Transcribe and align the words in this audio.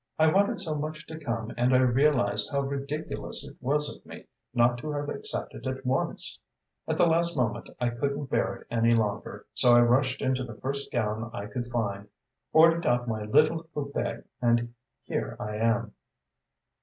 I 0.17 0.31
wanted 0.31 0.59
so 0.59 0.73
much 0.73 1.05
to 1.05 1.19
come 1.19 1.51
and 1.57 1.75
I 1.75 1.77
realised 1.77 2.49
how 2.51 2.61
ridiculous 2.61 3.47
it 3.47 3.55
was 3.61 3.87
of 3.95 4.03
me 4.03 4.25
not 4.51 4.79
to 4.79 4.91
have 4.93 5.09
accepted 5.09 5.67
at 5.67 5.85
once. 5.85 6.41
At 6.87 6.97
the 6.97 7.05
last 7.05 7.37
moment 7.37 7.69
I 7.79 7.89
couldn't 7.91 8.31
bear 8.31 8.55
it 8.55 8.67
any 8.71 8.95
longer, 8.95 9.45
so 9.53 9.75
I 9.75 9.81
rushed 9.81 10.19
into 10.19 10.43
the 10.43 10.55
first 10.55 10.91
gown 10.91 11.29
I 11.35 11.45
could 11.45 11.67
find, 11.67 12.07
ordered 12.51 12.87
out 12.87 13.07
my 13.07 13.25
little 13.25 13.63
coupé 13.75 14.23
and 14.41 14.73
here 15.03 15.37
I 15.39 15.57
am." 15.57 15.93